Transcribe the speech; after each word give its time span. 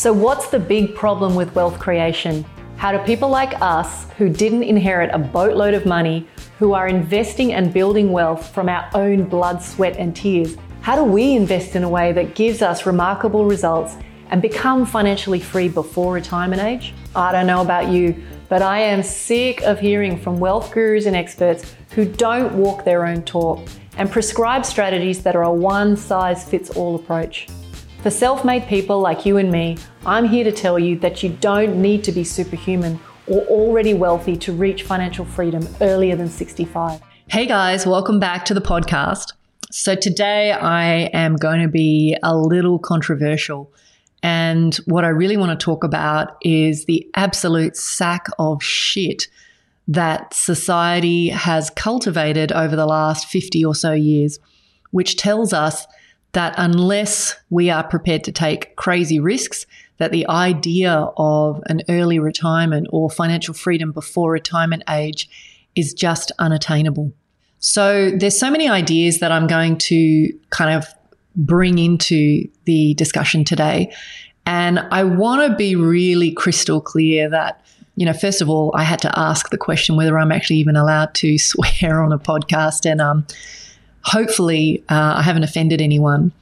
So, 0.00 0.14
what's 0.14 0.48
the 0.48 0.58
big 0.58 0.94
problem 0.94 1.34
with 1.34 1.54
wealth 1.54 1.78
creation? 1.78 2.42
How 2.78 2.90
do 2.90 2.98
people 3.04 3.28
like 3.28 3.60
us, 3.60 4.06
who 4.16 4.30
didn't 4.30 4.62
inherit 4.62 5.10
a 5.12 5.18
boatload 5.18 5.74
of 5.74 5.84
money, 5.84 6.26
who 6.58 6.72
are 6.72 6.88
investing 6.88 7.52
and 7.52 7.70
building 7.70 8.10
wealth 8.10 8.54
from 8.54 8.70
our 8.70 8.88
own 8.94 9.24
blood, 9.24 9.62
sweat, 9.62 9.98
and 9.98 10.16
tears, 10.16 10.56
how 10.80 10.96
do 10.96 11.04
we 11.04 11.34
invest 11.34 11.76
in 11.76 11.84
a 11.84 11.88
way 11.90 12.12
that 12.12 12.34
gives 12.34 12.62
us 12.62 12.86
remarkable 12.86 13.44
results 13.44 13.98
and 14.30 14.40
become 14.40 14.86
financially 14.86 15.38
free 15.38 15.68
before 15.68 16.14
retirement 16.14 16.62
age? 16.62 16.94
I 17.14 17.30
don't 17.30 17.46
know 17.46 17.60
about 17.60 17.88
you, 17.88 18.24
but 18.48 18.62
I 18.62 18.78
am 18.78 19.02
sick 19.02 19.60
of 19.64 19.80
hearing 19.80 20.18
from 20.18 20.40
wealth 20.40 20.72
gurus 20.72 21.04
and 21.04 21.14
experts 21.14 21.74
who 21.90 22.06
don't 22.06 22.54
walk 22.54 22.86
their 22.86 23.04
own 23.04 23.22
talk 23.24 23.68
and 23.98 24.10
prescribe 24.10 24.64
strategies 24.64 25.22
that 25.24 25.36
are 25.36 25.42
a 25.42 25.52
one 25.52 25.94
size 25.94 26.48
fits 26.48 26.70
all 26.70 26.94
approach. 26.94 27.48
For 28.02 28.08
self 28.08 28.46
made 28.46 28.66
people 28.66 28.98
like 28.98 29.26
you 29.26 29.36
and 29.36 29.52
me, 29.52 29.76
I'm 30.06 30.24
here 30.24 30.42
to 30.44 30.52
tell 30.52 30.78
you 30.78 30.98
that 31.00 31.22
you 31.22 31.28
don't 31.28 31.82
need 31.82 32.02
to 32.04 32.12
be 32.12 32.24
superhuman 32.24 32.98
or 33.26 33.42
already 33.42 33.92
wealthy 33.92 34.38
to 34.38 34.54
reach 34.54 34.84
financial 34.84 35.26
freedom 35.26 35.68
earlier 35.82 36.16
than 36.16 36.30
65. 36.30 37.02
Hey 37.28 37.44
guys, 37.44 37.84
welcome 37.86 38.18
back 38.18 38.46
to 38.46 38.54
the 38.54 38.60
podcast. 38.62 39.34
So 39.70 39.94
today 39.94 40.50
I 40.50 41.10
am 41.12 41.36
going 41.36 41.60
to 41.60 41.68
be 41.68 42.16
a 42.22 42.34
little 42.34 42.78
controversial. 42.78 43.70
And 44.22 44.74
what 44.86 45.04
I 45.04 45.08
really 45.08 45.36
want 45.36 45.60
to 45.60 45.62
talk 45.62 45.84
about 45.84 46.38
is 46.40 46.86
the 46.86 47.06
absolute 47.16 47.76
sack 47.76 48.28
of 48.38 48.62
shit 48.62 49.28
that 49.88 50.32
society 50.32 51.28
has 51.28 51.68
cultivated 51.68 52.50
over 52.50 52.76
the 52.76 52.86
last 52.86 53.26
50 53.26 53.62
or 53.62 53.74
so 53.74 53.92
years, 53.92 54.38
which 54.90 55.18
tells 55.18 55.52
us 55.52 55.86
that 56.32 56.54
unless 56.56 57.36
we 57.50 57.70
are 57.70 57.82
prepared 57.86 58.24
to 58.24 58.32
take 58.32 58.76
crazy 58.76 59.18
risks, 59.18 59.66
that 59.98 60.12
the 60.12 60.26
idea 60.28 61.08
of 61.16 61.62
an 61.66 61.82
early 61.88 62.18
retirement 62.18 62.86
or 62.90 63.10
financial 63.10 63.52
freedom 63.52 63.92
before 63.92 64.30
retirement 64.30 64.82
age 64.88 65.28
is 65.74 65.92
just 65.92 66.32
unattainable. 66.38 67.12
So 67.58 68.10
there's 68.10 68.38
so 68.38 68.50
many 68.50 68.68
ideas 68.68 69.18
that 69.18 69.30
I'm 69.30 69.46
going 69.46 69.76
to 69.78 70.32
kind 70.48 70.74
of 70.74 70.86
bring 71.36 71.78
into 71.78 72.48
the 72.64 72.94
discussion 72.94 73.44
today. 73.44 73.92
And 74.46 74.80
I 74.90 75.04
want 75.04 75.48
to 75.48 75.56
be 75.56 75.76
really 75.76 76.32
crystal 76.32 76.80
clear 76.80 77.28
that, 77.28 77.62
you 77.96 78.06
know, 78.06 78.14
first 78.14 78.40
of 78.40 78.48
all, 78.48 78.72
I 78.74 78.84
had 78.84 79.00
to 79.02 79.18
ask 79.18 79.50
the 79.50 79.58
question 79.58 79.96
whether 79.96 80.18
I'm 80.18 80.32
actually 80.32 80.56
even 80.56 80.76
allowed 80.76 81.14
to 81.16 81.38
swear 81.38 82.02
on 82.02 82.12
a 82.12 82.18
podcast. 82.18 82.90
And 82.90 83.00
um, 83.00 83.26
hopefully 84.04 84.82
uh, 84.88 85.14
I 85.16 85.22
haven't 85.22 85.44
offended 85.44 85.80
anyone. 85.80 86.32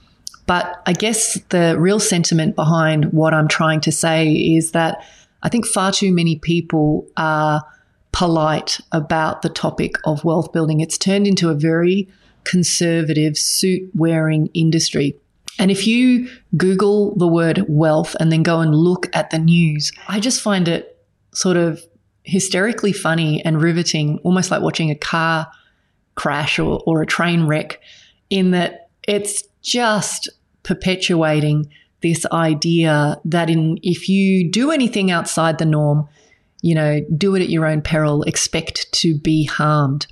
But 0.47 0.83
I 0.87 0.95
guess 0.95 1.39
the 1.51 1.77
real 1.79 2.01
sentiment 2.01 2.57
behind 2.57 3.13
what 3.13 3.35
I'm 3.35 3.49
trying 3.49 3.81
to 3.83 3.93
say 3.93 4.33
is 4.33 4.73
that 4.73 5.05
I 5.43 5.49
think 5.51 5.67
far 5.67 5.93
too 5.93 6.13
many 6.13 6.37
people 6.37 7.07
are 7.17 7.65
polite 8.13 8.81
about 8.91 9.43
the 9.43 9.51
topic 9.51 9.97
of 10.05 10.25
wealth 10.25 10.53
building. 10.53 10.81
It's 10.81 10.97
turned 10.97 11.27
into 11.27 11.51
a 11.51 11.55
very 11.55 12.09
conservative, 12.45 13.37
suit 13.37 13.91
wearing 13.95 14.49
industry. 14.55 15.15
And 15.59 15.71
if 15.71 15.87
you 15.87 16.31
Google 16.57 17.15
the 17.17 17.29
word 17.29 17.65
wealth 17.69 18.17
and 18.19 18.33
then 18.33 18.43
go 18.43 18.61
and 18.61 18.75
look 18.75 19.15
at 19.15 19.31
the 19.31 19.39
news, 19.39 19.93
I 20.09 20.19
just 20.19 20.41
find 20.41 20.67
it 20.67 20.99
sort 21.35 21.57
of 21.57 21.83
hysterically 22.23 22.93
funny 22.93 23.45
and 23.45 23.61
riveting, 23.61 24.19
almost 24.23 24.51
like 24.51 24.63
watching 24.63 24.91
a 24.91 24.95
car 24.95 25.49
crash 26.19 26.59
or, 26.59 26.83
or 26.85 27.01
a 27.01 27.07
train 27.07 27.47
wreck, 27.47 27.81
in 28.29 28.51
that 28.51 28.91
it's 29.07 29.45
just 29.63 30.29
perpetuating 30.65 31.71
this 32.03 32.27
idea 32.33 33.17
that 33.25 33.49
in 33.49 33.79
if 33.83 34.09
you 34.09 34.51
do 34.51 34.71
anything 34.71 35.11
outside 35.11 35.59
the 35.59 35.65
norm, 35.65 36.07
you 36.61 36.75
know, 36.75 37.01
do 37.17 37.35
it 37.35 37.43
at 37.43 37.49
your 37.49 37.65
own 37.65 37.81
peril, 37.81 38.23
expect 38.25 38.93
to 38.93 39.17
be 39.17 39.45
harmed. 39.45 40.07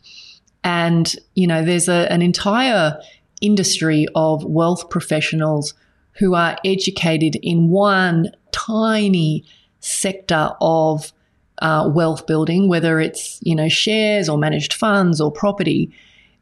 And, 0.64 1.14
you 1.34 1.46
know, 1.46 1.64
there's 1.64 1.88
a, 1.88 2.10
an 2.10 2.22
entire 2.22 2.98
industry 3.40 4.06
of 4.14 4.44
wealth 4.44 4.88
professionals 4.88 5.74
who 6.12 6.34
are 6.34 6.56
educated 6.64 7.36
in 7.42 7.68
one 7.68 8.30
tiny 8.52 9.44
sector 9.80 10.50
of 10.60 11.12
uh, 11.62 11.90
wealth 11.92 12.26
building, 12.26 12.68
whether 12.68 13.00
it's, 13.00 13.38
you 13.42 13.54
know, 13.54 13.68
shares 13.68 14.28
or 14.28 14.38
managed 14.38 14.72
funds 14.72 15.20
or 15.20 15.30
property. 15.30 15.90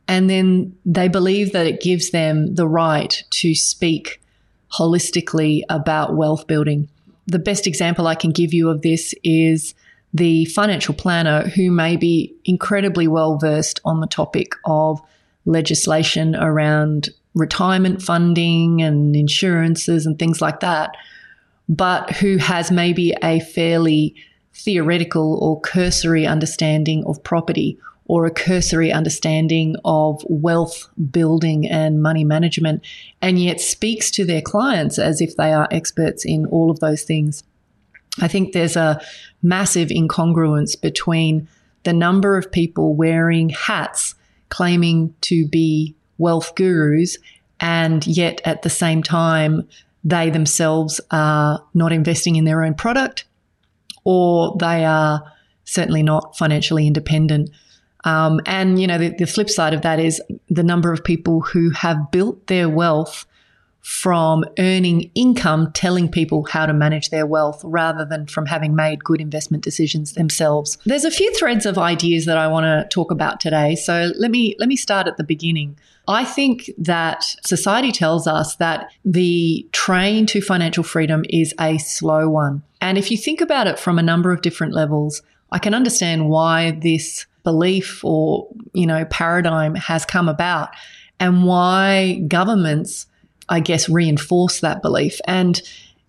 And 0.07 0.29
then 0.29 0.77
they 0.85 1.09
believe 1.09 1.53
that 1.53 1.67
it 1.67 1.81
gives 1.81 2.11
them 2.11 2.55
the 2.55 2.69
right 2.69 3.23
to 3.31 3.55
speak 3.55 4.21
holistically 4.73 5.63
about 5.69 6.17
wealth 6.17 6.47
building. 6.47 6.89
The 7.27 7.39
best 7.39 7.67
example 7.67 8.07
I 8.07 8.15
can 8.15 8.31
give 8.31 8.53
you 8.53 8.69
of 8.69 8.83
this 8.83 9.15
is 9.23 9.75
the 10.13 10.45
financial 10.47 10.95
planner 10.95 11.49
who 11.49 11.71
may 11.71 11.97
be 11.97 12.35
incredibly 12.45 13.09
well 13.09 13.39
versed 13.39 13.81
on 13.85 14.01
the 14.01 14.07
topic 14.07 14.55
of 14.65 15.01
legislation 15.45 16.37
around 16.37 17.09
retirement 17.35 18.01
funding 18.01 18.81
and 18.81 19.17
insurances 19.17 20.07
and 20.07 20.19
things 20.19 20.41
like 20.41 20.61
that, 20.61 20.97
but 21.69 22.11
who 22.13 22.37
has 22.37 22.71
maybe 22.71 23.15
a 23.23 23.41
fairly 23.41 24.15
theoretical 24.54 25.38
or 25.42 25.60
cursory 25.60 26.26
understanding 26.26 27.04
of 27.06 27.22
property 27.22 27.78
or 28.06 28.26
a 28.26 28.31
cursory 28.31 28.92
understanding 28.92 29.76
of 29.84 30.22
wealth 30.28 30.88
building 31.10 31.69
and 31.69 32.03
money 32.03 32.22
management, 32.22 32.84
and 33.22 33.38
yet 33.38 33.60
speaks 33.60 34.10
to 34.10 34.25
their 34.25 34.42
clients 34.42 34.98
as 34.98 35.20
if 35.20 35.37
they 35.37 35.53
are 35.53 35.69
experts 35.70 36.25
in 36.25 36.44
all 36.47 36.70
of 36.70 36.81
those 36.81 37.03
things. 37.03 37.42
I 38.20 38.28
think 38.28 38.53
there's 38.53 38.76
a 38.76 39.00
massive 39.42 39.88
incongruence 39.88 40.81
between 40.81 41.48
the 41.84 41.92
number 41.94 42.36
of 42.36 42.53
people 42.53 42.94
wearing 42.94 43.48
hats 43.48 44.15
claiming 44.50 45.15
to 45.22 45.48
be 45.48 45.94
wealth 46.19 46.54
gurus, 46.54 47.16
and 47.59 48.06
yet 48.06 48.41
at 48.44 48.62
the 48.62 48.71
same 48.71 49.03
time, 49.03 49.66
they 50.04 50.28
themselves 50.28 51.00
are 51.10 51.65
not 51.72 51.91
investing 51.91 52.36
in 52.36 52.44
their 52.44 52.62
own 52.62 52.75
product 52.75 53.25
or 54.04 54.56
they 54.59 54.84
are 54.84 55.22
certainly 55.65 56.03
not 56.03 56.37
financially 56.37 56.87
independent. 56.87 57.50
Um, 58.04 58.41
and, 58.44 58.78
you 58.81 58.87
know, 58.87 58.98
the, 58.98 59.15
the 59.16 59.26
flip 59.26 59.48
side 59.48 59.72
of 59.72 59.82
that 59.82 59.98
is 59.98 60.20
the 60.48 60.62
number 60.62 60.92
of 60.92 61.03
people 61.03 61.41
who 61.41 61.70
have 61.70 62.10
built 62.10 62.47
their 62.47 62.69
wealth 62.69 63.26
from 63.84 64.47
earning 64.59 65.11
income 65.15 65.71
telling 65.72 66.11
people 66.11 66.43
how 66.45 66.65
to 66.65 66.72
manage 66.72 67.11
their 67.11 67.27
wealth 67.27 67.61
rather 67.62 68.03
than 68.03 68.27
from 68.27 68.47
having 68.47 68.75
made 68.75 69.05
good 69.05 69.21
investment 69.21 69.62
decisions 69.62 70.15
themselves. 70.15 70.78
There's 70.87 71.05
a 71.05 71.11
few 71.11 71.31
threads 71.34 71.67
of 71.67 71.77
ideas 71.77 72.25
that 72.25 72.39
I 72.39 72.49
want 72.49 72.65
to 72.65 72.89
talk 72.89 73.11
about 73.11 73.41
today. 73.41 73.75
So 73.75 74.11
let 74.17 74.31
me 74.31 74.56
let 74.59 74.71
me 74.71 74.77
start 74.77 75.06
at 75.06 75.19
the 75.19 75.22
beginning. 75.22 75.78
I 76.09 76.25
think 76.25 76.71
that 76.78 77.25
society 77.45 77.93
tells 77.93 78.27
us 78.27 78.56
that 78.56 78.91
the 79.05 79.69
train 79.72 80.25
to 80.27 80.41
financial 80.41 80.83
freedom 80.83 81.27
is 81.28 81.53
a 81.61 81.77
slow 81.77 82.31
one. 82.31 82.62
And 82.81 82.97
if 82.97 83.11
you 83.11 83.19
think 83.19 83.43
about 83.43 83.66
it 83.66 83.78
from 83.78 83.99
a 83.99 84.03
number 84.03 84.33
of 84.33 84.41
different 84.41 84.72
levels, 84.72 85.21
I 85.53 85.59
can 85.59 85.75
understand 85.75 86.31
why 86.31 86.71
this 86.71 87.27
belief 87.43 88.03
or, 88.03 88.49
you 88.72 88.87
know, 88.87 89.05
paradigm 89.05 89.75
has 89.75 90.06
come 90.06 90.31
about 90.31 90.71
and 91.21 91.45
why 91.45 92.22
governments 92.28 93.06
I 93.49 93.60
guess, 93.60 93.88
reinforce 93.88 94.60
that 94.60 94.82
belief. 94.82 95.21
And, 95.27 95.60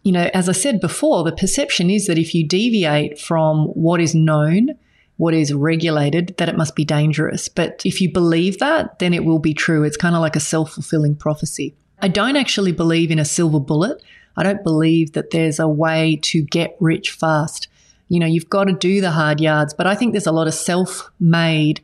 you 0.03 0.11
know, 0.11 0.29
as 0.33 0.47
I 0.47 0.53
said 0.53 0.79
before, 0.79 1.23
the 1.23 1.31
perception 1.31 1.89
is 1.89 2.07
that 2.07 2.17
if 2.17 2.33
you 2.33 2.47
deviate 2.47 3.19
from 3.19 3.65
what 3.67 3.99
is 3.99 4.15
known, 4.15 4.71
what 5.17 5.33
is 5.33 5.53
regulated, 5.53 6.35
that 6.37 6.49
it 6.49 6.57
must 6.57 6.75
be 6.75 6.85
dangerous. 6.85 7.47
But 7.47 7.81
if 7.85 8.01
you 8.01 8.11
believe 8.11 8.59
that, 8.59 8.99
then 8.99 9.13
it 9.13 9.25
will 9.25 9.39
be 9.39 9.53
true. 9.53 9.83
It's 9.83 9.97
kind 9.97 10.15
of 10.15 10.21
like 10.21 10.35
a 10.35 10.41
self 10.41 10.73
fulfilling 10.73 11.15
prophecy. 11.15 11.75
I 12.01 12.07
don't 12.07 12.35
actually 12.35 12.73
believe 12.73 13.11
in 13.11 13.19
a 13.19 13.25
silver 13.25 13.59
bullet. 13.59 14.01
I 14.37 14.43
don't 14.43 14.63
believe 14.63 15.13
that 15.13 15.31
there's 15.31 15.59
a 15.59 15.67
way 15.67 16.19
to 16.23 16.43
get 16.43 16.75
rich 16.79 17.11
fast. 17.11 17.69
You 18.09 18.19
know, 18.19 18.25
you've 18.25 18.49
got 18.49 18.65
to 18.65 18.73
do 18.73 19.01
the 19.01 19.11
hard 19.11 19.39
yards, 19.39 19.73
but 19.73 19.87
I 19.87 19.95
think 19.95 20.11
there's 20.11 20.27
a 20.27 20.31
lot 20.31 20.47
of 20.47 20.53
self 20.53 21.09
made 21.19 21.81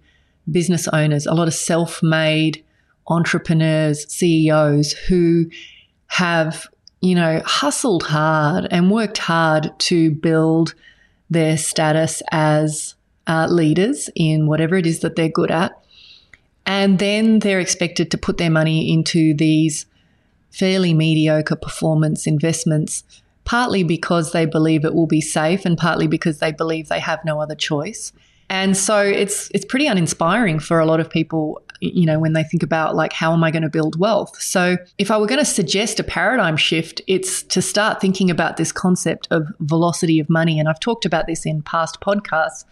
business 0.50 0.88
owners, 0.90 1.26
a 1.26 1.34
lot 1.34 1.48
of 1.48 1.54
self 1.54 2.04
made 2.04 2.64
entrepreneurs, 3.12 4.12
CEOs 4.12 4.94
who 4.94 5.50
have, 6.08 6.68
you 7.02 7.14
know, 7.16 7.42
hustled 7.46 8.04
hard 8.04 8.68
and 8.72 8.90
worked 8.90 9.18
hard 9.18 9.72
to 9.80 10.12
build 10.12 10.74
their 11.30 11.58
status 11.58 12.22
as 12.32 12.96
uh, 13.28 13.48
leaders 13.48 14.10
in 14.16 14.48
whatever 14.48 14.76
it 14.76 14.86
is 14.86 15.00
that 15.00 15.16
they're 15.16 15.30
good 15.30 15.52
at. 15.52 15.78
And 16.66 17.00
then 17.00 17.40
they're 17.40 17.60
expected 17.60 18.12
to 18.12 18.18
put 18.18 18.38
their 18.38 18.50
money 18.50 18.92
into 18.92 19.34
these 19.34 19.86
fairly 20.52 20.94
mediocre 20.94 21.56
performance 21.56 22.28
investments, 22.28 23.04
partly 23.46 23.84
because 23.84 24.32
they 24.32 24.46
believe 24.46 24.86
it 24.86 24.94
will 24.94 25.08
be 25.08 25.22
safe 25.22 25.66
and 25.66 25.78
partly 25.78 26.08
because 26.08 26.40
they 26.40 26.52
believe 26.52 26.88
they 26.88 27.00
have 27.00 27.24
no 27.26 27.42
other 27.42 27.56
choice. 27.56 28.12
And 28.52 28.76
so 28.76 29.00
it's 29.00 29.50
it's 29.54 29.64
pretty 29.64 29.88
uninspiring 29.88 30.60
for 30.60 30.82
a 30.82 30.86
lot 30.86 31.00
of 31.00 31.10
people, 31.10 31.62
you 31.80 32.06
know, 32.06 32.20
when 32.20 32.34
they 32.34 32.44
think 32.44 32.62
about 32.62 32.96
like 32.96 33.14
how 33.14 33.32
am 33.32 33.46
I 33.46 33.50
going 33.50 33.64
to 33.64 33.70
build 33.70 33.98
wealth? 33.98 34.36
So 34.42 34.76
if 34.98 35.10
I 35.10 35.18
were 35.18 35.26
going 35.26 35.40
to 35.40 35.46
suggest 35.46 36.02
a 36.02 36.04
paradigm 36.04 36.58
shift, 36.58 37.02
it's 37.08 37.44
to 37.44 37.62
start 37.62 38.02
thinking 38.02 38.30
about 38.30 38.58
this 38.58 38.74
concept 38.74 39.30
of 39.32 39.48
velocity 39.62 40.20
of 40.20 40.30
money. 40.30 40.60
And 40.60 40.68
I've 40.68 40.82
talked 40.82 41.06
about 41.06 41.28
this 41.28 41.46
in 41.46 41.62
past 41.62 42.02
podcasts 42.02 42.66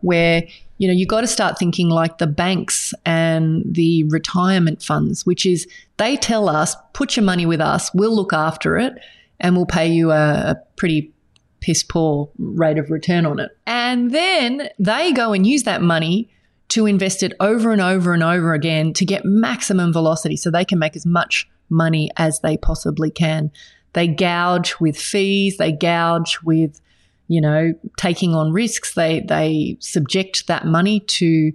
where 0.00 0.44
you 0.78 0.86
know, 0.86 0.94
you 0.94 1.06
got 1.06 1.22
to 1.22 1.26
start 1.26 1.58
thinking 1.58 1.88
like 1.88 2.18
the 2.18 2.26
banks 2.26 2.94
and 3.04 3.64
the 3.66 4.04
retirement 4.04 4.80
funds, 4.80 5.26
which 5.26 5.44
is 5.44 5.66
they 5.96 6.16
tell 6.16 6.48
us, 6.48 6.74
put 6.94 7.16
your 7.16 7.24
money 7.24 7.44
with 7.44 7.60
us, 7.60 7.92
we'll 7.92 8.14
look 8.14 8.32
after 8.32 8.78
it, 8.78 8.94
and 9.40 9.56
we'll 9.56 9.66
pay 9.66 9.88
you 9.88 10.12
a, 10.12 10.52
a 10.52 10.56
pretty 10.76 11.12
piss 11.60 11.82
poor 11.82 12.30
rate 12.38 12.78
of 12.78 12.90
return 12.90 13.26
on 13.26 13.40
it. 13.40 13.50
And 13.66 14.10
then 14.10 14.68
they 14.78 15.12
go 15.12 15.32
and 15.32 15.46
use 15.46 15.64
that 15.64 15.82
money 15.82 16.30
to 16.68 16.86
invest 16.86 17.22
it 17.22 17.32
over 17.40 17.72
and 17.72 17.80
over 17.80 18.12
and 18.12 18.22
over 18.22 18.52
again 18.52 18.92
to 18.94 19.04
get 19.04 19.24
maximum 19.24 19.92
velocity 19.92 20.36
so 20.36 20.50
they 20.50 20.64
can 20.64 20.78
make 20.78 20.96
as 20.96 21.06
much 21.06 21.48
money 21.70 22.10
as 22.16 22.40
they 22.40 22.56
possibly 22.56 23.10
can. 23.10 23.50
They 23.94 24.06
gouge 24.06 24.78
with 24.78 24.98
fees, 24.98 25.56
they 25.56 25.72
gouge 25.72 26.38
with 26.44 26.80
you 27.28 27.42
know, 27.42 27.74
taking 27.98 28.34
on 28.34 28.52
risks. 28.52 28.94
They 28.94 29.20
they 29.20 29.76
subject 29.80 30.46
that 30.48 30.66
money 30.66 31.00
to, 31.00 31.52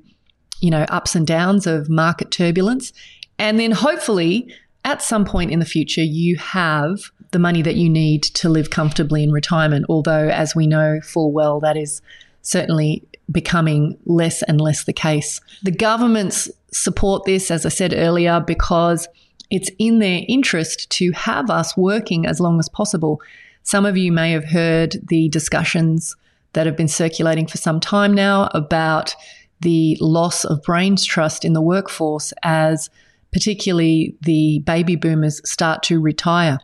you 0.61 0.69
know, 0.69 0.83
ups 0.83 1.15
and 1.15 1.27
downs 1.27 1.67
of 1.67 1.89
market 1.89 2.31
turbulence. 2.31 2.93
And 3.39 3.59
then 3.59 3.71
hopefully 3.71 4.53
at 4.85 5.01
some 5.01 5.25
point 5.25 5.51
in 5.51 5.59
the 5.59 5.65
future 5.65 6.03
you 6.03 6.37
have 6.37 6.99
the 7.31 7.39
money 7.39 7.61
that 7.61 7.75
you 7.75 7.89
need 7.89 8.21
to 8.23 8.49
live 8.49 8.69
comfortably 8.69 9.23
in 9.23 9.31
retirement. 9.31 9.85
Although 9.89 10.29
as 10.29 10.55
we 10.55 10.67
know 10.67 10.99
full 11.01 11.31
well 11.31 11.59
that 11.61 11.77
is 11.77 12.01
certainly 12.41 13.03
becoming 13.31 13.97
less 14.05 14.43
and 14.43 14.59
less 14.59 14.83
the 14.83 14.93
case. 14.93 15.39
The 15.63 15.71
governments 15.71 16.49
support 16.71 17.25
this, 17.25 17.49
as 17.49 17.65
I 17.65 17.69
said 17.69 17.93
earlier, 17.93 18.39
because 18.39 19.07
it's 19.49 19.69
in 19.79 19.99
their 19.99 20.23
interest 20.27 20.89
to 20.91 21.11
have 21.11 21.49
us 21.49 21.77
working 21.77 22.25
as 22.25 22.39
long 22.39 22.59
as 22.59 22.69
possible. 22.69 23.21
Some 23.63 23.85
of 23.85 23.97
you 23.97 24.11
may 24.11 24.31
have 24.31 24.45
heard 24.45 24.97
the 25.07 25.29
discussions 25.29 26.15
that 26.53 26.65
have 26.65 26.75
been 26.75 26.87
circulating 26.87 27.47
for 27.47 27.57
some 27.57 27.79
time 27.79 28.13
now 28.13 28.49
about 28.53 29.15
the 29.61 29.97
loss 30.01 30.43
of 30.43 30.61
brains 30.63 31.05
trust 31.05 31.45
in 31.45 31.53
the 31.53 31.61
workforce 31.61 32.33
as 32.43 32.89
particularly 33.33 34.15
the 34.21 34.59
baby 34.59 34.95
boomers 34.95 35.41
start 35.49 35.83
to 35.83 35.99
retire 35.99 36.59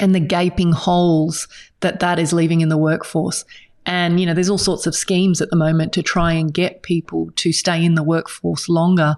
and 0.00 0.14
the 0.14 0.20
gaping 0.20 0.72
holes 0.72 1.48
that 1.80 2.00
that 2.00 2.18
is 2.18 2.32
leaving 2.32 2.60
in 2.60 2.68
the 2.68 2.78
workforce. 2.78 3.44
And, 3.86 4.18
you 4.18 4.26
know, 4.26 4.34
there's 4.34 4.48
all 4.48 4.58
sorts 4.58 4.86
of 4.86 4.94
schemes 4.94 5.40
at 5.40 5.50
the 5.50 5.56
moment 5.56 5.92
to 5.94 6.02
try 6.02 6.32
and 6.32 6.52
get 6.52 6.82
people 6.82 7.30
to 7.36 7.52
stay 7.52 7.84
in 7.84 7.94
the 7.94 8.02
workforce 8.02 8.68
longer 8.68 9.16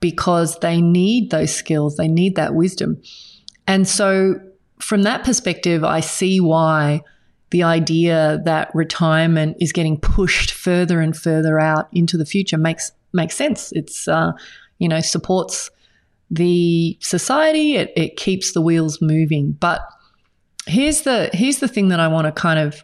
because 0.00 0.58
they 0.60 0.80
need 0.80 1.30
those 1.30 1.54
skills, 1.54 1.96
they 1.96 2.08
need 2.08 2.36
that 2.36 2.54
wisdom. 2.54 3.00
And 3.66 3.86
so 3.88 4.40
from 4.78 5.02
that 5.02 5.24
perspective, 5.24 5.84
I 5.84 6.00
see 6.00 6.40
why 6.40 7.02
the 7.50 7.62
idea 7.62 8.40
that 8.44 8.70
retirement 8.74 9.56
is 9.60 9.72
getting 9.72 9.98
pushed 9.98 10.50
further 10.50 11.00
and 11.00 11.16
further 11.16 11.58
out 11.58 11.88
into 11.92 12.16
the 12.16 12.26
future 12.26 12.58
makes 12.58 12.92
makes 13.12 13.34
sense. 13.34 13.72
It's 13.72 14.08
uh, 14.08 14.32
you 14.78 14.88
know 14.88 15.00
supports 15.00 15.70
the 16.30 16.98
society. 17.00 17.76
It, 17.76 17.92
it 17.96 18.16
keeps 18.16 18.52
the 18.52 18.60
wheels 18.60 19.00
moving. 19.00 19.52
But 19.52 19.80
here's 20.66 21.02
the 21.02 21.30
here's 21.32 21.58
the 21.58 21.68
thing 21.68 21.88
that 21.88 22.00
I 22.00 22.08
want 22.08 22.26
to 22.26 22.32
kind 22.32 22.58
of 22.58 22.82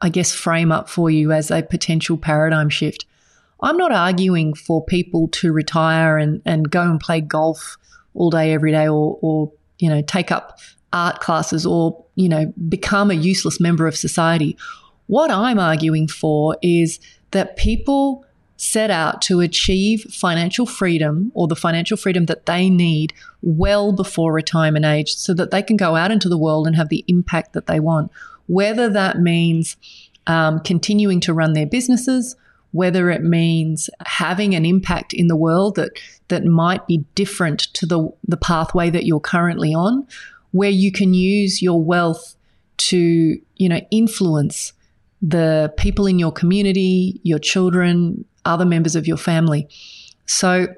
I 0.00 0.08
guess 0.08 0.34
frame 0.34 0.72
up 0.72 0.88
for 0.88 1.10
you 1.10 1.32
as 1.32 1.50
a 1.50 1.62
potential 1.62 2.16
paradigm 2.16 2.68
shift. 2.68 3.06
I'm 3.60 3.76
not 3.76 3.92
arguing 3.92 4.54
for 4.54 4.84
people 4.84 5.28
to 5.28 5.52
retire 5.52 6.18
and, 6.18 6.42
and 6.44 6.68
go 6.68 6.82
and 6.82 6.98
play 6.98 7.20
golf 7.20 7.76
all 8.14 8.28
day 8.28 8.52
every 8.52 8.72
day 8.72 8.88
or, 8.88 9.18
or 9.22 9.52
you 9.78 9.88
know 9.88 10.02
take 10.02 10.32
up 10.32 10.58
art 10.92 11.20
classes 11.20 11.64
or, 11.66 12.04
you 12.14 12.28
know, 12.28 12.52
become 12.68 13.10
a 13.10 13.14
useless 13.14 13.60
member 13.60 13.86
of 13.86 13.96
society. 13.96 14.56
What 15.06 15.30
I'm 15.30 15.58
arguing 15.58 16.08
for 16.08 16.56
is 16.62 17.00
that 17.30 17.56
people 17.56 18.24
set 18.62 18.92
out 18.92 19.20
to 19.20 19.40
achieve 19.40 20.06
financial 20.08 20.66
freedom 20.66 21.32
or 21.34 21.48
the 21.48 21.56
financial 21.56 21.96
freedom 21.96 22.26
that 22.26 22.46
they 22.46 22.70
need 22.70 23.12
well 23.42 23.92
before 23.92 24.32
retirement 24.32 24.84
age 24.84 25.16
so 25.16 25.34
that 25.34 25.50
they 25.50 25.60
can 25.60 25.76
go 25.76 25.96
out 25.96 26.12
into 26.12 26.28
the 26.28 26.38
world 26.38 26.68
and 26.68 26.76
have 26.76 26.88
the 26.88 27.04
impact 27.08 27.54
that 27.54 27.66
they 27.66 27.80
want. 27.80 28.08
Whether 28.46 28.88
that 28.90 29.18
means 29.18 29.76
um, 30.28 30.60
continuing 30.60 31.18
to 31.22 31.34
run 31.34 31.54
their 31.54 31.66
businesses, 31.66 32.36
whether 32.70 33.10
it 33.10 33.24
means 33.24 33.90
having 34.06 34.54
an 34.54 34.64
impact 34.64 35.12
in 35.12 35.26
the 35.26 35.34
world 35.34 35.74
that 35.74 35.98
that 36.28 36.44
might 36.44 36.86
be 36.86 37.04
different 37.16 37.62
to 37.74 37.84
the 37.84 38.08
the 38.28 38.36
pathway 38.36 38.90
that 38.90 39.04
you're 39.04 39.18
currently 39.18 39.74
on, 39.74 40.06
where 40.52 40.70
you 40.70 40.92
can 40.92 41.14
use 41.14 41.62
your 41.62 41.82
wealth 41.82 42.36
to, 42.76 43.40
you 43.56 43.68
know, 43.68 43.80
influence 43.90 44.72
the 45.20 45.74
people 45.76 46.06
in 46.06 46.20
your 46.20 46.32
community, 46.32 47.20
your 47.24 47.40
children, 47.40 48.24
other 48.44 48.64
members 48.64 48.96
of 48.96 49.06
your 49.06 49.16
family. 49.16 49.68
So, 50.26 50.68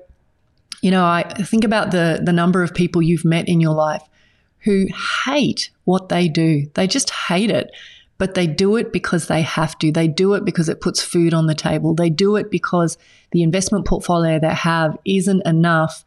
you 0.82 0.90
know, 0.90 1.04
I 1.04 1.22
think 1.22 1.64
about 1.64 1.90
the 1.90 2.20
the 2.22 2.32
number 2.32 2.62
of 2.62 2.74
people 2.74 3.02
you've 3.02 3.24
met 3.24 3.48
in 3.48 3.60
your 3.60 3.74
life 3.74 4.02
who 4.64 4.86
hate 5.24 5.70
what 5.84 6.08
they 6.08 6.28
do. 6.28 6.66
They 6.74 6.86
just 6.86 7.10
hate 7.10 7.50
it. 7.50 7.70
But 8.16 8.34
they 8.34 8.46
do 8.46 8.76
it 8.76 8.92
because 8.92 9.26
they 9.26 9.42
have 9.42 9.76
to. 9.78 9.90
They 9.90 10.06
do 10.06 10.34
it 10.34 10.44
because 10.44 10.68
it 10.68 10.80
puts 10.80 11.02
food 11.02 11.34
on 11.34 11.46
the 11.46 11.54
table. 11.54 11.94
They 11.94 12.10
do 12.10 12.36
it 12.36 12.48
because 12.48 12.96
the 13.32 13.42
investment 13.42 13.86
portfolio 13.86 14.38
they 14.38 14.54
have 14.54 14.96
isn't 15.04 15.44
enough 15.44 16.04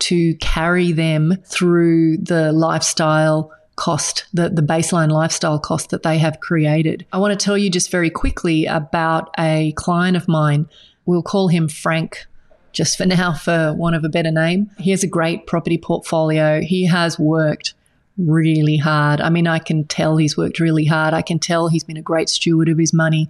to 0.00 0.34
carry 0.36 0.92
them 0.92 1.36
through 1.44 2.16
the 2.16 2.52
lifestyle 2.52 3.52
cost, 3.76 4.26
the, 4.32 4.48
the 4.48 4.62
baseline 4.62 5.10
lifestyle 5.10 5.58
cost 5.58 5.90
that 5.90 6.02
they 6.02 6.18
have 6.18 6.40
created. 6.40 7.06
I 7.12 7.18
want 7.18 7.38
to 7.38 7.44
tell 7.44 7.56
you 7.56 7.70
just 7.70 7.90
very 7.90 8.10
quickly 8.10 8.66
about 8.66 9.30
a 9.38 9.72
client 9.72 10.16
of 10.16 10.26
mine. 10.28 10.68
We'll 11.06 11.22
call 11.22 11.48
him 11.48 11.68
Frank 11.68 12.26
just 12.72 12.96
for 12.96 13.04
now, 13.06 13.32
for 13.32 13.74
want 13.74 13.96
of 13.96 14.04
a 14.04 14.08
better 14.08 14.30
name. 14.30 14.70
He 14.78 14.90
has 14.90 15.02
a 15.02 15.08
great 15.08 15.46
property 15.46 15.78
portfolio. 15.78 16.60
He 16.60 16.86
has 16.86 17.18
worked 17.18 17.74
really 18.16 18.76
hard. 18.76 19.20
I 19.20 19.30
mean, 19.30 19.46
I 19.46 19.58
can 19.58 19.84
tell 19.84 20.16
he's 20.16 20.36
worked 20.36 20.60
really 20.60 20.84
hard. 20.84 21.14
I 21.14 21.22
can 21.22 21.38
tell 21.38 21.68
he's 21.68 21.84
been 21.84 21.96
a 21.96 22.02
great 22.02 22.28
steward 22.28 22.68
of 22.68 22.78
his 22.78 22.92
money, 22.92 23.28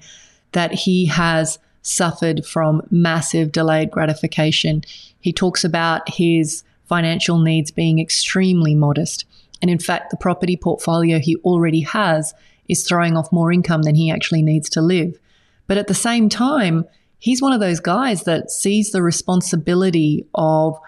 that 0.52 0.72
he 0.72 1.06
has 1.06 1.58
suffered 1.82 2.44
from 2.44 2.82
massive 2.90 3.52
delayed 3.52 3.90
gratification. 3.90 4.84
He 5.20 5.32
talks 5.32 5.64
about 5.64 6.08
his 6.08 6.62
financial 6.86 7.38
needs 7.38 7.70
being 7.70 7.98
extremely 7.98 8.74
modest. 8.74 9.24
And 9.62 9.70
in 9.70 9.78
fact, 9.78 10.10
the 10.10 10.16
property 10.16 10.56
portfolio 10.56 11.18
he 11.18 11.36
already 11.36 11.80
has 11.82 12.34
is 12.68 12.86
throwing 12.86 13.16
off 13.16 13.32
more 13.32 13.52
income 13.52 13.82
than 13.82 13.94
he 13.94 14.10
actually 14.10 14.42
needs 14.42 14.68
to 14.70 14.82
live. 14.82 15.18
But 15.66 15.78
at 15.78 15.86
the 15.86 15.94
same 15.94 16.28
time, 16.28 16.84
he's 17.20 17.40
one 17.40 17.52
of 17.52 17.60
those 17.60 17.80
guys 17.80 18.24
that 18.24 18.50
sees 18.50 18.90
the 18.90 19.02
responsibility 19.02 20.26
of 20.34 20.78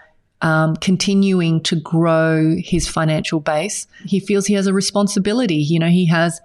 um, 0.41 0.75
continuing 0.75 1.61
to 1.63 1.77
grow 1.77 2.55
his 2.57 2.87
financial 2.87 3.39
base. 3.39 3.87
He 4.05 4.19
feels 4.19 4.45
he 4.45 4.55
has 4.55 4.67
a 4.67 4.73
responsibility. 4.73 5.55
You 5.55 5.79
know, 5.79 5.87
he 5.87 6.07
has 6.07 6.41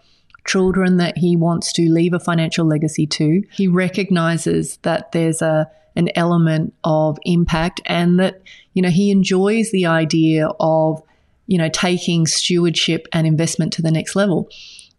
children 0.47 0.99
that 0.99 1.18
he 1.18 1.35
wants 1.35 1.73
to 1.73 1.83
leave 1.90 2.12
a 2.14 2.21
financial 2.21 2.64
legacy 2.64 3.07
to. 3.07 3.42
He 3.50 3.66
recognizes 3.66 4.76
that 4.78 5.11
there's 5.12 5.42
a 5.42 5.71
an 5.97 6.11
element 6.14 6.73
of 6.85 7.18
impact 7.25 7.80
and 7.87 8.21
that 8.21 8.40
you 8.73 8.80
know 8.80 8.88
he 8.88 9.11
enjoys 9.11 9.73
the 9.73 9.85
idea 9.85 10.49
of 10.61 11.02
you 11.49 11.59
know 11.59 11.68
taking 11.68 12.25
stewardship 12.25 13.09
and 13.12 13.26
investment 13.26 13.73
to 13.73 13.83
the 13.83 13.90
next 13.90 14.14
level. 14.14 14.49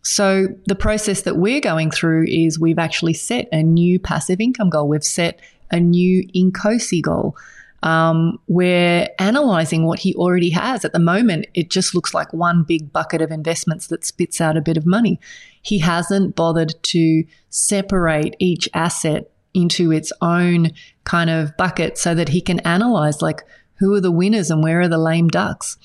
So 0.01 0.47
the 0.65 0.75
process 0.75 1.23
that 1.23 1.37
we're 1.37 1.61
going 1.61 1.91
through 1.91 2.25
is 2.27 2.59
we've 2.59 2.79
actually 2.79 3.13
set 3.13 3.47
a 3.51 3.61
new 3.61 3.99
passive 3.99 4.39
income 4.39 4.69
goal. 4.69 4.87
We've 4.87 5.03
set 5.03 5.39
a 5.71 5.79
new 5.79 6.27
Inkosi 6.35 7.01
goal 7.01 7.35
um, 7.83 8.39
we're 8.47 9.07
analyzing 9.19 9.85
what 9.85 9.99
he 9.99 10.13
already 10.15 10.49
has. 10.51 10.83
At 10.83 10.91
the 10.91 10.99
moment, 10.99 11.47
it 11.53 11.69
just 11.69 11.95
looks 11.95 12.13
like 12.13 12.33
one 12.33 12.63
big 12.63 12.91
bucket 12.91 13.21
of 13.21 13.31
investments 13.31 13.87
that 13.87 14.05
spits 14.05 14.41
out 14.41 14.57
a 14.57 14.61
bit 14.61 14.77
of 14.77 14.85
money. 14.85 15.19
He 15.61 15.79
hasn't 15.79 16.35
bothered 16.35 16.73
to 16.83 17.23
separate 17.49 18.35
each 18.39 18.67
asset 18.73 19.31
into 19.53 19.91
its 19.91 20.11
own 20.21 20.71
kind 21.05 21.29
of 21.29 21.55
bucket 21.57 21.97
so 21.97 22.13
that 22.13 22.29
he 22.29 22.41
can 22.41 22.59
analyze 22.61 23.21
like 23.21 23.43
who 23.75 23.93
are 23.93 24.01
the 24.01 24.11
winners 24.11 24.51
and 24.51 24.61
where 24.61 24.81
are 24.81 24.87
the 24.87 24.97
lame 24.97 25.29
ducks. 25.29 25.77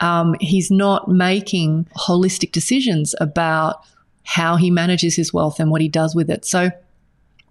Um, 0.00 0.34
he's 0.40 0.70
not 0.70 1.08
making 1.08 1.86
holistic 1.96 2.52
decisions 2.52 3.14
about 3.20 3.84
how 4.24 4.56
he 4.56 4.70
manages 4.70 5.16
his 5.16 5.32
wealth 5.32 5.60
and 5.60 5.70
what 5.70 5.80
he 5.80 5.88
does 5.88 6.14
with 6.14 6.30
it. 6.30 6.44
So 6.44 6.70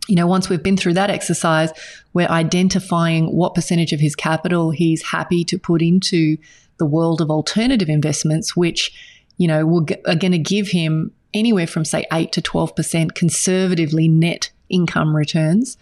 you 0.10 0.16
know, 0.16 0.26
once 0.26 0.50
we've 0.50 0.64
been 0.64 0.76
through 0.76 0.96
that 0.96 1.12
exercise, 1.12 1.72
we're 2.14 2.28
identifying 2.28 3.28
what 3.28 3.54
percentage 3.54 3.94
of 3.94 4.00
his 4.00 4.16
capital 4.16 4.72
he's 4.72 5.04
happy 5.04 5.44
to 5.44 5.60
put 5.60 5.84
into 5.84 6.36
the 6.80 6.86
world 6.86 7.22
of 7.22 7.30
alternative 7.30 7.90
investments, 7.90 8.56
which, 8.56 8.92
you 9.38 9.48
know, 9.48 9.86
are 10.08 10.16
going 10.16 10.32
to 10.32 10.40
give 10.40 10.70
him 10.70 11.12
anywhere 11.32 11.68
from, 11.68 11.86
say, 11.86 12.06
8 12.12 12.32
to 12.32 12.42
12% 12.42 13.14
conservatively 13.14 14.08
net 14.08 14.50
income 14.68 15.16
returns. 15.16 15.78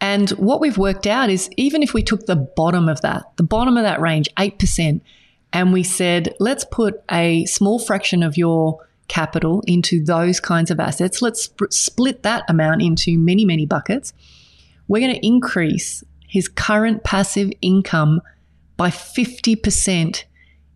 And 0.00 0.30
what 0.30 0.60
we've 0.60 0.78
worked 0.78 1.06
out 1.06 1.30
is 1.30 1.48
even 1.56 1.84
if 1.84 1.94
we 1.94 2.02
took 2.02 2.26
the 2.26 2.34
bottom 2.34 2.88
of 2.88 3.00
that, 3.02 3.30
the 3.36 3.44
bottom 3.44 3.76
of 3.76 3.84
that 3.84 4.00
range, 4.00 4.28
8%, 4.36 5.00
and 5.52 5.72
we 5.72 5.82
said, 5.82 6.34
let's 6.40 6.64
put 6.64 7.02
a 7.10 7.44
small 7.46 7.78
fraction 7.78 8.22
of 8.22 8.36
your 8.36 8.78
capital 9.08 9.62
into 9.66 10.02
those 10.02 10.40
kinds 10.40 10.70
of 10.70 10.80
assets, 10.80 11.20
let's 11.20 11.44
sp- 11.44 11.70
split 11.70 12.22
that 12.22 12.44
amount 12.48 12.82
into 12.82 13.18
many, 13.18 13.44
many 13.44 13.66
buckets. 13.66 14.12
We're 14.88 15.00
going 15.00 15.14
to 15.14 15.26
increase 15.26 16.02
his 16.26 16.48
current 16.48 17.04
passive 17.04 17.50
income 17.60 18.22
by 18.76 18.88
50% 18.88 20.24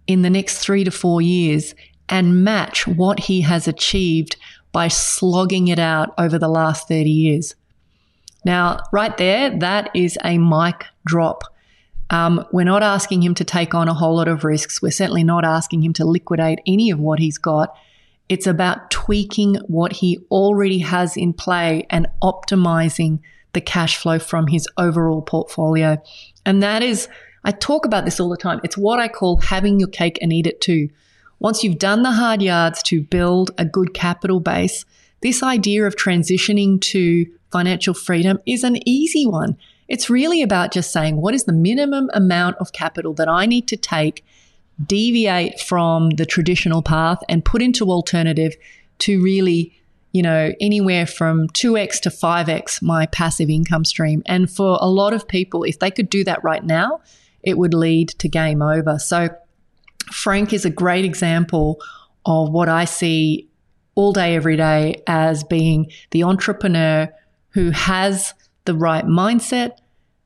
in 0.06 0.22
the 0.22 0.30
next 0.30 0.58
three 0.58 0.84
to 0.84 0.90
four 0.90 1.22
years 1.22 1.74
and 2.08 2.44
match 2.44 2.86
what 2.86 3.20
he 3.20 3.40
has 3.40 3.66
achieved 3.66 4.36
by 4.70 4.88
slogging 4.88 5.68
it 5.68 5.78
out 5.78 6.12
over 6.18 6.38
the 6.38 6.48
last 6.48 6.88
30 6.88 7.08
years. 7.08 7.54
Now, 8.44 8.78
right 8.92 9.16
there, 9.16 9.58
that 9.58 9.90
is 9.94 10.18
a 10.22 10.38
mic 10.38 10.84
drop. 11.06 11.42
Um, 12.10 12.46
we're 12.52 12.64
not 12.64 12.82
asking 12.82 13.22
him 13.22 13.34
to 13.34 13.44
take 13.44 13.74
on 13.74 13.88
a 13.88 13.94
whole 13.94 14.16
lot 14.16 14.28
of 14.28 14.44
risks. 14.44 14.80
We're 14.80 14.90
certainly 14.90 15.24
not 15.24 15.44
asking 15.44 15.82
him 15.82 15.92
to 15.94 16.04
liquidate 16.04 16.60
any 16.66 16.90
of 16.90 17.00
what 17.00 17.18
he's 17.18 17.38
got. 17.38 17.76
It's 18.28 18.46
about 18.46 18.90
tweaking 18.90 19.56
what 19.66 19.92
he 19.92 20.18
already 20.30 20.78
has 20.78 21.16
in 21.16 21.32
play 21.32 21.86
and 21.90 22.06
optimizing 22.22 23.20
the 23.52 23.60
cash 23.60 23.96
flow 23.96 24.18
from 24.18 24.48
his 24.48 24.68
overall 24.76 25.22
portfolio. 25.22 26.00
And 26.44 26.62
that 26.62 26.82
is, 26.82 27.08
I 27.44 27.52
talk 27.52 27.86
about 27.86 28.04
this 28.04 28.20
all 28.20 28.28
the 28.28 28.36
time. 28.36 28.60
It's 28.64 28.76
what 28.76 28.98
I 28.98 29.08
call 29.08 29.38
having 29.38 29.80
your 29.80 29.88
cake 29.88 30.18
and 30.20 30.32
eat 30.32 30.46
it 30.46 30.60
too. 30.60 30.88
Once 31.38 31.62
you've 31.62 31.78
done 31.78 32.02
the 32.02 32.12
hard 32.12 32.42
yards 32.42 32.82
to 32.84 33.02
build 33.02 33.50
a 33.58 33.64
good 33.64 33.94
capital 33.94 34.40
base, 34.40 34.84
this 35.22 35.42
idea 35.42 35.86
of 35.86 35.96
transitioning 35.96 36.80
to 36.80 37.26
financial 37.50 37.94
freedom 37.94 38.38
is 38.46 38.64
an 38.64 38.76
easy 38.88 39.26
one. 39.26 39.56
It's 39.88 40.10
really 40.10 40.42
about 40.42 40.72
just 40.72 40.92
saying, 40.92 41.16
what 41.16 41.34
is 41.34 41.44
the 41.44 41.52
minimum 41.52 42.10
amount 42.12 42.56
of 42.58 42.72
capital 42.72 43.14
that 43.14 43.28
I 43.28 43.46
need 43.46 43.68
to 43.68 43.76
take, 43.76 44.24
deviate 44.84 45.60
from 45.60 46.10
the 46.10 46.26
traditional 46.26 46.82
path, 46.82 47.18
and 47.28 47.44
put 47.44 47.62
into 47.62 47.90
alternative 47.90 48.54
to 48.98 49.22
really, 49.22 49.78
you 50.12 50.22
know, 50.22 50.52
anywhere 50.60 51.06
from 51.06 51.48
2x 51.48 52.00
to 52.00 52.10
5x 52.10 52.82
my 52.82 53.06
passive 53.06 53.48
income 53.48 53.84
stream. 53.84 54.22
And 54.26 54.50
for 54.50 54.78
a 54.80 54.88
lot 54.88 55.12
of 55.12 55.28
people, 55.28 55.62
if 55.62 55.78
they 55.78 55.90
could 55.90 56.10
do 56.10 56.24
that 56.24 56.42
right 56.42 56.64
now, 56.64 57.00
it 57.42 57.56
would 57.56 57.74
lead 57.74 58.08
to 58.08 58.28
game 58.28 58.62
over. 58.62 58.98
So, 58.98 59.28
Frank 60.12 60.52
is 60.52 60.64
a 60.64 60.70
great 60.70 61.04
example 61.04 61.80
of 62.24 62.50
what 62.50 62.68
I 62.68 62.84
see 62.84 63.48
all 63.96 64.12
day, 64.12 64.36
every 64.36 64.56
day 64.56 65.02
as 65.06 65.42
being 65.42 65.90
the 66.10 66.22
entrepreneur 66.22 67.12
who 67.50 67.70
has 67.70 68.34
the 68.66 68.74
right 68.74 69.04
mindset, 69.04 69.78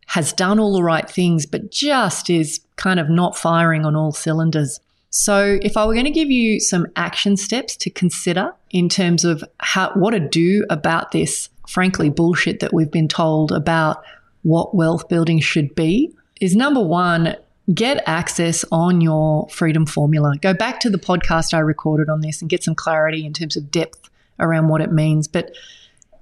has 0.08 0.32
done 0.32 0.58
all 0.58 0.72
the 0.72 0.82
right 0.82 1.08
things, 1.08 1.46
but 1.46 1.70
just 1.70 2.28
is 2.28 2.60
kind 2.76 2.98
of 2.98 3.08
not 3.08 3.36
firing 3.36 3.84
on 3.84 3.94
all 3.94 4.12
cylinders. 4.12 4.80
So, 5.10 5.58
if 5.62 5.76
I 5.76 5.86
were 5.86 5.92
going 5.94 6.04
to 6.04 6.10
give 6.10 6.30
you 6.30 6.60
some 6.60 6.86
action 6.96 7.36
steps 7.36 7.76
to 7.76 7.90
consider 7.90 8.52
in 8.70 8.88
terms 8.88 9.24
of 9.24 9.44
how, 9.58 9.90
what 9.94 10.12
to 10.12 10.20
do 10.20 10.64
about 10.70 11.10
this, 11.10 11.48
frankly, 11.68 12.10
bullshit 12.10 12.60
that 12.60 12.72
we've 12.72 12.90
been 12.90 13.08
told 13.08 13.52
about 13.52 14.02
what 14.42 14.74
wealth 14.74 15.08
building 15.08 15.40
should 15.40 15.74
be, 15.74 16.12
is 16.40 16.56
number 16.56 16.80
one, 16.80 17.36
get 17.74 18.02
access 18.06 18.64
on 18.72 19.00
your 19.00 19.48
freedom 19.48 19.86
formula. 19.86 20.34
Go 20.40 20.54
back 20.54 20.80
to 20.80 20.90
the 20.90 20.98
podcast 20.98 21.54
I 21.54 21.58
recorded 21.58 22.08
on 22.08 22.20
this 22.20 22.40
and 22.40 22.50
get 22.50 22.64
some 22.64 22.74
clarity 22.74 23.24
in 23.24 23.32
terms 23.32 23.56
of 23.56 23.70
depth 23.70 24.10
around 24.38 24.68
what 24.68 24.80
it 24.80 24.92
means. 24.92 25.28
But 25.28 25.54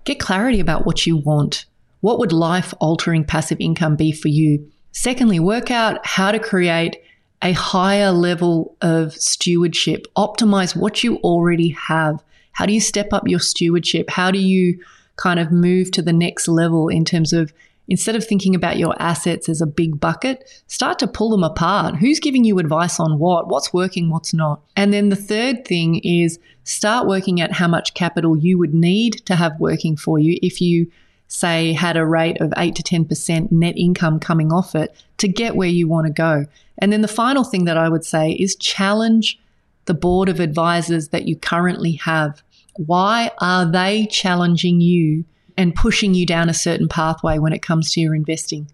get 0.04 0.18
clarity 0.18 0.60
about 0.60 0.84
what 0.84 1.06
you 1.06 1.16
want. 1.16 1.66
What 2.00 2.19
would 2.19 2.33
life 2.33 2.73
altering 2.81 3.25
passive 3.25 3.59
income 3.61 3.97
be 3.97 4.12
for 4.12 4.28
you? 4.28 4.71
Secondly, 4.93 5.40
work 5.40 5.71
out 5.71 6.05
how 6.07 6.33
to 6.33 6.38
create 6.38 6.97
a 7.43 7.52
higher 7.52 8.11
level 8.11 8.76
of 8.81 9.12
stewardship. 9.12 10.07
Optimize 10.17 10.76
what 10.76 11.05
you 11.05 11.17
already 11.19 11.71
have. 11.71 12.23
How 12.52 12.67
do 12.67 12.73
you 12.73 12.81
step 12.81 13.12
up 13.12 13.28
your 13.28 13.40
stewardship? 13.40 14.11
How 14.11 14.31
do 14.31 14.38
you 14.38 14.81
kind 15.17 15.38
of 15.38 15.52
move 15.52 15.90
to 15.93 16.02
the 16.02 16.12
next 16.12 16.49
level 16.49 16.88
in 16.88 17.05
terms 17.05 17.33
of 17.33 17.52
instead 17.88 18.14
of 18.14 18.25
thinking 18.25 18.55
about 18.55 18.76
your 18.76 18.95
assets 19.00 19.49
as 19.49 19.61
a 19.61 19.67
big 19.67 19.99
bucket, 19.99 20.62
start 20.67 20.99
to 20.99 21.07
pull 21.07 21.31
them 21.31 21.43
apart. 21.43 21.97
Who's 21.97 22.21
giving 22.21 22.45
you 22.45 22.59
advice 22.59 23.00
on 23.00 23.19
what? 23.19 23.49
What's 23.49 23.73
working? 23.73 24.11
What's 24.11 24.35
not? 24.35 24.61
And 24.76 24.93
then 24.93 25.09
the 25.09 25.17
third 25.17 25.67
thing 25.67 25.97
is 26.05 26.38
start 26.64 27.07
working 27.07 27.40
out 27.40 27.52
how 27.52 27.67
much 27.67 27.95
capital 27.95 28.37
you 28.37 28.59
would 28.59 28.75
need 28.75 29.25
to 29.25 29.37
have 29.37 29.59
working 29.59 29.97
for 29.97 30.19
you 30.19 30.38
if 30.43 30.61
you 30.61 30.90
say 31.28 31.75
had 31.75 31.97
a 31.97 32.06
rate 32.06 32.40
of 32.40 32.52
8 32.56 32.75
to 32.75 32.82
10% 32.82 33.52
net 33.52 33.76
income 33.76 34.18
coming 34.18 34.52
off 34.52 34.75
it 34.75 34.94
to 35.18 35.28
get 35.28 35.54
where 35.54 35.68
you 35.68 35.87
want 35.87 36.06
to 36.06 36.12
go. 36.12 36.47
And 36.78 36.92
then 36.92 37.02
the 37.02 37.08
final 37.08 37.44
thing 37.44 37.64
that 37.66 37.76
I 37.76 37.88
would 37.88 38.04
say 38.04 38.32
is 38.32 38.56
challenge 38.56 39.38
the 39.85 39.94
board 39.94 40.28
of 40.28 40.40
advisors 40.40 41.08
that 41.08 41.26
you 41.26 41.37
currently 41.37 41.92
have. 41.92 42.42
Why 42.76 43.30
are 43.40 43.70
they 43.70 44.06
challenging 44.11 44.80
you 44.80 45.25
and 45.56 45.75
pushing 45.75 46.14
you 46.14 46.25
down 46.25 46.49
a 46.49 46.54
certain 46.54 46.88
pathway 46.88 47.38
when 47.38 47.52
it 47.52 47.62
comes 47.62 47.92
to 47.92 48.00
your 48.00 48.14
investing? 48.14 48.70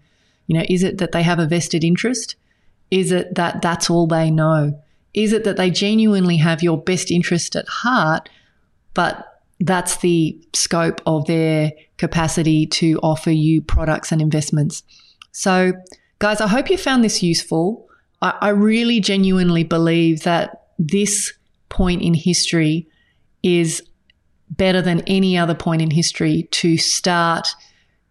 You 0.47 0.57
know, 0.57 0.65
is 0.69 0.83
it 0.83 0.99
that 0.99 1.11
they 1.11 1.23
have 1.23 1.39
a 1.39 1.47
vested 1.47 1.83
interest? 1.83 2.35
Is 2.91 3.11
it 3.11 3.35
that 3.35 3.61
that's 3.61 3.89
all 3.89 4.07
they 4.07 4.29
know? 4.31 4.79
Is 5.13 5.33
it 5.33 5.43
that 5.45 5.57
they 5.57 5.71
genuinely 5.71 6.37
have 6.37 6.61
your 6.61 6.77
best 6.77 7.09
interest 7.09 7.55
at 7.55 7.67
heart, 7.67 8.29
but 8.93 9.34
that's 9.59 9.97
the 9.97 10.39
scope 10.53 11.01
of 11.05 11.25
their 11.27 11.71
capacity 11.97 12.65
to 12.67 12.99
offer 13.01 13.31
you 13.31 13.61
products 13.61 14.11
and 14.11 14.21
investments? 14.21 14.83
So, 15.31 15.73
guys, 16.19 16.41
I 16.41 16.47
hope 16.47 16.69
you 16.69 16.77
found 16.77 17.03
this 17.03 17.23
useful. 17.23 17.87
I, 18.21 18.33
I 18.41 18.49
really 18.49 18.99
genuinely 18.99 19.63
believe 19.63 20.23
that 20.23 20.67
this 20.77 21.33
point 21.69 22.01
in 22.01 22.13
history 22.13 22.87
is 23.43 23.81
better 24.49 24.81
than 24.81 25.01
any 25.01 25.37
other 25.37 25.55
point 25.55 25.81
in 25.81 25.91
history 25.91 26.47
to 26.51 26.77
start, 26.77 27.49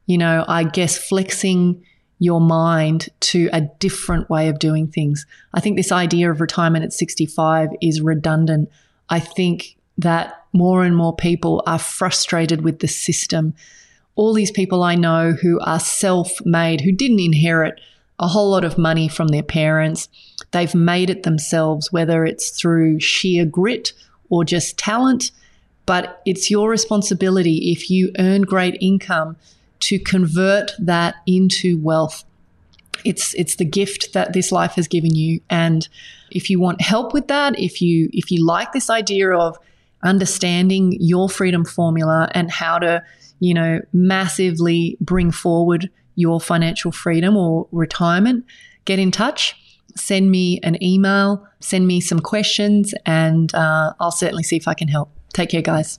you 0.06 0.18
know, 0.18 0.44
I 0.48 0.64
guess 0.64 0.98
flexing 0.98 1.82
your 2.18 2.40
mind 2.40 3.08
to 3.20 3.48
a 3.52 3.62
different 3.78 4.30
way 4.30 4.48
of 4.48 4.58
doing 4.58 4.88
things. 4.88 5.26
I 5.52 5.60
think 5.60 5.76
this 5.76 5.92
idea 5.92 6.30
of 6.30 6.40
retirement 6.40 6.84
at 6.84 6.92
65 6.92 7.70
is 7.82 8.00
redundant. 8.00 8.70
I 9.08 9.20
think 9.20 9.76
that 9.98 10.43
more 10.54 10.84
and 10.84 10.96
more 10.96 11.14
people 11.14 11.62
are 11.66 11.78
frustrated 11.78 12.62
with 12.62 12.78
the 12.78 12.88
system. 12.88 13.52
All 14.14 14.32
these 14.32 14.50
people 14.50 14.82
I 14.82 14.94
know 14.94 15.32
who 15.32 15.60
are 15.60 15.80
self 15.80 16.30
made, 16.46 16.80
who 16.80 16.92
didn't 16.92 17.20
inherit 17.20 17.78
a 18.18 18.28
whole 18.28 18.50
lot 18.50 18.64
of 18.64 18.78
money 18.78 19.08
from 19.08 19.28
their 19.28 19.42
parents, 19.42 20.08
they've 20.52 20.74
made 20.74 21.10
it 21.10 21.24
themselves, 21.24 21.92
whether 21.92 22.24
it's 22.24 22.50
through 22.50 23.00
sheer 23.00 23.44
grit 23.44 23.92
or 24.30 24.44
just 24.44 24.78
talent 24.78 25.30
but 25.86 26.22
it's 26.24 26.50
your 26.50 26.70
responsibility 26.70 27.72
if 27.72 27.90
you 27.90 28.10
earn 28.18 28.42
great 28.42 28.76
income 28.80 29.36
to 29.80 29.98
convert 29.98 30.72
that 30.78 31.16
into 31.26 31.78
wealth. 31.78 32.24
It's 33.04 33.34
it's 33.34 33.56
the 33.56 33.64
gift 33.64 34.12
that 34.14 34.32
this 34.32 34.50
life 34.50 34.72
has 34.72 34.88
given 34.88 35.14
you 35.14 35.40
and 35.50 35.86
if 36.30 36.48
you 36.48 36.58
want 36.58 36.80
help 36.80 37.12
with 37.12 37.28
that, 37.28 37.58
if 37.58 37.82
you 37.82 38.08
if 38.12 38.30
you 38.30 38.44
like 38.44 38.72
this 38.72 38.88
idea 38.88 39.30
of 39.30 39.58
understanding 40.04 40.96
your 41.00 41.28
freedom 41.28 41.64
formula 41.64 42.30
and 42.34 42.50
how 42.50 42.78
to, 42.78 43.02
you 43.40 43.54
know, 43.54 43.80
massively 43.92 44.96
bring 45.00 45.30
forward 45.30 45.90
your 46.14 46.40
financial 46.40 46.92
freedom 46.92 47.36
or 47.36 47.66
retirement, 47.72 48.44
get 48.84 48.98
in 48.98 49.10
touch. 49.10 49.56
Send 49.96 50.30
me 50.30 50.60
an 50.62 50.82
email, 50.82 51.46
send 51.60 51.86
me 51.86 52.00
some 52.00 52.18
questions, 52.18 52.94
and 53.06 53.54
uh, 53.54 53.92
I'll 54.00 54.10
certainly 54.10 54.42
see 54.42 54.56
if 54.56 54.66
I 54.66 54.74
can 54.74 54.88
help. 54.88 55.10
Take 55.32 55.50
care, 55.50 55.62
guys. 55.62 55.98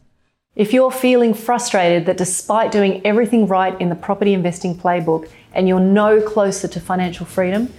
If 0.56 0.72
you're 0.72 0.92
feeling 0.92 1.34
frustrated 1.34 2.06
that 2.06 2.18
despite 2.18 2.72
doing 2.72 3.06
everything 3.06 3.48
right 3.48 3.80
in 3.80 3.90
the 3.90 3.96
property 3.96 4.34
investing 4.34 4.78
playbook 4.78 5.30
and 5.54 5.68
you're 5.68 5.82
no 5.82 6.22
closer 6.22 6.68
to 6.70 6.80
financial 6.80 7.26
freedom, 7.26 7.74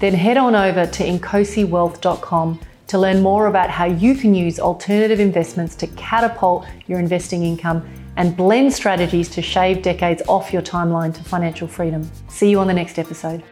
then 0.00 0.14
head 0.14 0.36
on 0.36 0.54
over 0.54 0.86
to 0.86 1.04
inkosiwealth.com 1.04 2.60
to 2.92 2.98
learn 2.98 3.22
more 3.22 3.46
about 3.46 3.70
how 3.70 3.86
you 3.86 4.14
can 4.14 4.34
use 4.34 4.60
alternative 4.60 5.18
investments 5.18 5.74
to 5.74 5.86
catapult 5.96 6.66
your 6.86 6.98
investing 6.98 7.42
income 7.42 7.82
and 8.18 8.36
blend 8.36 8.70
strategies 8.70 9.30
to 9.30 9.40
shave 9.40 9.80
decades 9.80 10.20
off 10.28 10.52
your 10.52 10.60
timeline 10.60 11.14
to 11.14 11.24
financial 11.24 11.66
freedom. 11.66 12.06
See 12.28 12.50
you 12.50 12.60
on 12.60 12.66
the 12.66 12.74
next 12.74 12.98
episode. 12.98 13.42